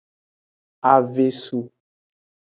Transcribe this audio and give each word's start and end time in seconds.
Avesu. 0.93 1.59